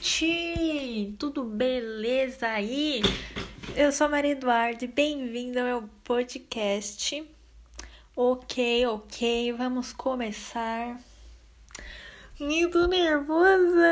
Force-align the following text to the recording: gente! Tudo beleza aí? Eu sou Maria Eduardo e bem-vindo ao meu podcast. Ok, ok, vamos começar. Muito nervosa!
gente! 0.00 1.14
Tudo 1.18 1.44
beleza 1.44 2.46
aí? 2.46 3.02
Eu 3.76 3.90
sou 3.90 4.08
Maria 4.08 4.32
Eduardo 4.32 4.84
e 4.84 4.88
bem-vindo 4.88 5.58
ao 5.58 5.64
meu 5.64 5.90
podcast. 6.04 7.28
Ok, 8.14 8.86
ok, 8.86 9.52
vamos 9.54 9.92
começar. 9.92 11.00
Muito 12.38 12.86
nervosa! 12.86 13.88